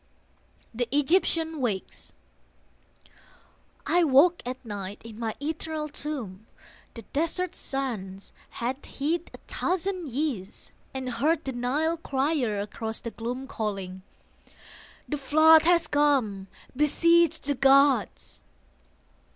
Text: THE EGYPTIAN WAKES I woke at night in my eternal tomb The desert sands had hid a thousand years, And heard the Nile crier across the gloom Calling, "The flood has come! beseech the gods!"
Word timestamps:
THE 0.73 0.87
EGYPTIAN 0.91 1.61
WAKES 1.61 2.13
I 3.85 4.03
woke 4.03 4.41
at 4.47 4.65
night 4.65 4.99
in 5.05 5.19
my 5.19 5.35
eternal 5.39 5.89
tomb 5.89 6.47
The 6.95 7.03
desert 7.13 7.55
sands 7.55 8.33
had 8.49 8.83
hid 8.83 9.29
a 9.31 9.37
thousand 9.47 10.09
years, 10.09 10.71
And 10.91 11.07
heard 11.11 11.45
the 11.45 11.51
Nile 11.53 11.97
crier 11.97 12.59
across 12.59 12.99
the 12.99 13.11
gloom 13.11 13.45
Calling, 13.45 14.01
"The 15.07 15.17
flood 15.19 15.61
has 15.65 15.85
come! 15.85 16.47
beseech 16.75 17.39
the 17.39 17.53
gods!" 17.53 18.41